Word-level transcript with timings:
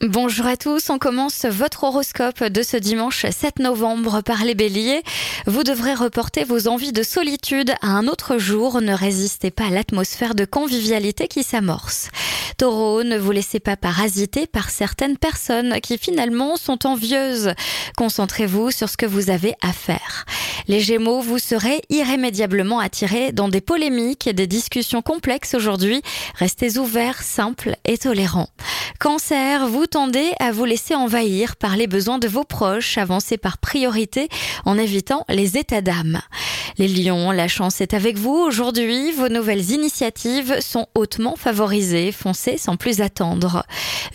Bonjour 0.00 0.46
à 0.46 0.56
tous, 0.56 0.90
on 0.90 0.98
commence 0.98 1.44
votre 1.44 1.82
horoscope 1.82 2.44
de 2.44 2.62
ce 2.62 2.76
dimanche 2.76 3.26
7 3.28 3.58
novembre 3.58 4.20
par 4.22 4.44
les 4.44 4.54
béliers. 4.54 5.02
Vous 5.46 5.64
devrez 5.64 5.92
reporter 5.92 6.44
vos 6.44 6.68
envies 6.68 6.92
de 6.92 7.02
solitude 7.02 7.74
à 7.82 7.88
un 7.88 8.06
autre 8.06 8.38
jour, 8.38 8.80
ne 8.80 8.92
résistez 8.92 9.50
pas 9.50 9.64
à 9.64 9.70
l'atmosphère 9.70 10.36
de 10.36 10.44
convivialité 10.44 11.26
qui 11.26 11.42
s'amorce. 11.42 12.10
Taureau, 12.58 13.02
ne 13.02 13.18
vous 13.18 13.32
laissez 13.32 13.58
pas 13.58 13.76
parasiter 13.76 14.46
par 14.46 14.70
certaines 14.70 15.16
personnes 15.16 15.80
qui 15.80 15.98
finalement 15.98 16.56
sont 16.56 16.86
envieuses. 16.86 17.54
Concentrez-vous 17.96 18.70
sur 18.70 18.88
ce 18.88 18.96
que 18.96 19.06
vous 19.06 19.30
avez 19.30 19.54
à 19.62 19.72
faire. 19.72 20.26
Les 20.68 20.78
Gémeaux, 20.78 21.20
vous 21.20 21.38
serez 21.38 21.82
irrémédiablement 21.88 22.78
attirés 22.78 23.32
dans 23.32 23.48
des 23.48 23.60
polémiques, 23.60 24.28
des 24.28 24.46
discussions 24.46 25.02
complexes 25.02 25.54
aujourd'hui. 25.54 26.02
Restez 26.36 26.78
ouverts, 26.78 27.22
simples 27.22 27.74
et 27.84 27.98
tolérants. 27.98 28.50
Cancer, 28.98 29.68
vous 29.68 29.86
tendez 29.86 30.32
à 30.40 30.50
vous 30.50 30.64
laisser 30.64 30.96
envahir 30.96 31.54
par 31.54 31.76
les 31.76 31.86
besoins 31.86 32.18
de 32.18 32.26
vos 32.26 32.42
proches, 32.42 32.98
avancez 32.98 33.38
par 33.38 33.58
priorité 33.58 34.28
en 34.64 34.76
évitant 34.76 35.24
les 35.28 35.56
états 35.56 35.82
d'âme. 35.82 36.20
Les 36.78 36.88
lions, 36.88 37.30
la 37.30 37.46
chance 37.46 37.80
est 37.80 37.94
avec 37.94 38.18
vous 38.18 38.34
aujourd'hui, 38.34 39.12
vos 39.12 39.28
nouvelles 39.28 39.70
initiatives 39.70 40.60
sont 40.60 40.88
hautement 40.96 41.36
favorisées, 41.36 42.10
foncez 42.10 42.58
sans 42.58 42.76
plus 42.76 43.00
attendre. 43.00 43.64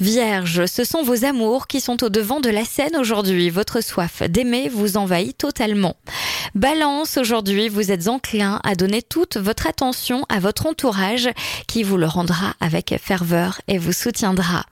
Vierge, 0.02 0.66
ce 0.66 0.84
sont 0.84 1.02
vos 1.02 1.24
amours 1.24 1.68
qui 1.68 1.80
sont 1.80 2.04
au 2.04 2.10
devant 2.10 2.42
de 2.42 2.50
la 2.50 2.66
scène 2.66 2.98
aujourd'hui, 2.98 3.50
votre 3.50 3.82
soif 3.82 4.22
d'aimer 4.24 4.68
vous 4.68 4.98
envahit 4.98 5.38
totalement. 5.38 5.96
Balance, 6.56 7.18
aujourd'hui, 7.18 7.68
vous 7.68 7.92
êtes 7.92 8.08
enclin 8.08 8.60
à 8.64 8.76
donner 8.76 9.02
toute 9.02 9.38
votre 9.38 9.66
attention 9.66 10.24
à 10.30 10.40
votre 10.40 10.68
entourage 10.68 11.30
qui 11.68 11.82
vous 11.82 11.98
le 11.98 12.06
rendra 12.06 12.54
avec 12.60 12.94
ferveur 13.02 13.60
et 13.68 13.80
vous 13.80 13.92
soutiendra. 13.92 14.64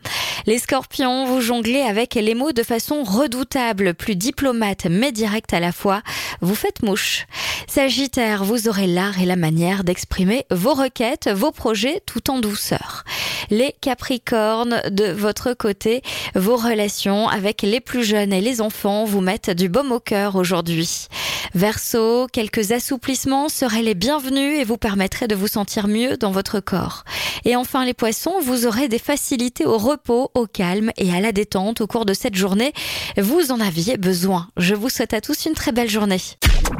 Les 0.46 0.60
scorpions, 0.60 1.26
vous 1.26 1.42
jonglez 1.42 1.82
avec 1.82 2.14
les 2.14 2.36
mots 2.36 2.52
de 2.52 2.62
façon 2.62 3.02
redoutable, 3.04 3.96
plus 3.96 4.16
diplomate 4.16 4.86
mais 4.86 5.12
direct 5.12 5.56
à 5.56 5.60
la 5.60 5.72
fois. 5.72 6.04
Vous 6.42 6.54
faites 6.54 6.84
mouche. 6.84 7.26
Sagittaire, 7.68 8.44
vous 8.44 8.68
aurez 8.68 8.88
l'art 8.88 9.20
et 9.20 9.26
la 9.26 9.36
manière 9.36 9.84
d'exprimer 9.84 10.46
vos 10.52 10.74
requêtes, 10.74 11.30
vos 11.30 11.52
projets 11.52 12.02
tout 12.06 12.30
en 12.30 12.40
douceur. 12.40 13.06
Les 13.50 13.76
Capricornes, 13.82 14.82
de 14.90 15.12
votre 15.12 15.54
côté, 15.54 16.04
vos 16.36 16.58
relations 16.58 17.28
avec 17.28 17.64
les 17.64 17.80
plus 17.80 18.04
jeunes 18.04 18.34
et 18.34 18.42
les 18.42 18.62
enfants 18.62 19.06
vous 19.06 19.22
mettent 19.22 19.50
du 19.50 19.68
baume 19.68 19.92
au 19.92 20.00
cœur 20.00 20.36
aujourd'hui. 20.36 21.08
Verseau, 21.54 22.28
quelques 22.32 22.72
assouplissements 22.72 23.50
seraient 23.50 23.82
les 23.82 23.96
bienvenus 23.96 24.60
et 24.60 24.64
vous 24.64 24.78
permettraient 24.78 25.28
de 25.28 25.36
vous 25.36 25.48
sentir 25.48 25.88
mieux 25.88 26.18
dans 26.18 26.32
votre 26.32 26.60
corps. 26.60 27.04
Et 27.46 27.56
enfin 27.56 27.86
les 27.86 27.94
poissons, 27.94 28.36
vous 28.42 28.66
aurez 28.66 28.88
des 28.88 29.00
facilités 29.00 29.66
au 29.66 29.78
repos, 29.78 30.32
au 30.34 30.48
calme 30.48 30.92
et 30.98 31.14
à 31.14 31.20
la 31.20 31.32
détente 31.32 31.82
au 31.82 31.88
cours 31.88 32.06
de 32.06 32.14
cette 32.14 32.36
journée. 32.36 32.74
Vous 33.18 33.52
en 33.52 33.60
aviez 33.60 33.98
besoin. 33.98 34.48
Je 34.58 34.76
vous 34.76 34.90
souhaite 34.90 35.14
à 35.14 35.22
tous 35.22 35.46
une 35.46 35.54
très 35.54 35.72
belle 35.72 35.90
journée. 35.90 36.22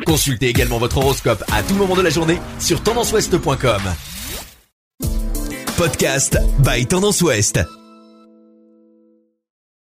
Consultez 0.06 0.48
également 0.48 0.78
votre 0.78 0.98
horoscope 0.98 1.44
à 1.52 1.64
tout 1.64 1.76
moment 1.76 1.96
de 1.96 2.02
la 2.02 2.10
journée 2.10 2.40
sur 2.60 2.82
tendanceouest.com. 2.82 3.82
Podcast 5.78 6.38
by 6.60 6.86
Tendance 6.86 7.22
Ouest. 7.22 7.60